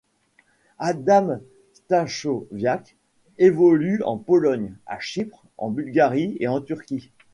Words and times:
Adam 0.79 1.37
Stachowiak 1.75 2.95
évolue 3.37 4.01
en 4.03 4.17
Pologne, 4.17 4.75
à 4.87 4.99
Chypre, 4.99 5.45
en 5.59 5.69
Bulgarie 5.69 6.37
et 6.39 6.47
en 6.47 6.59
Turquie. 6.59 7.11